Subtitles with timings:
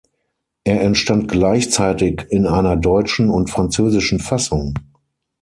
[0.63, 4.73] Er entstand gleichzeitig in einer deutschen und französischen Fassung.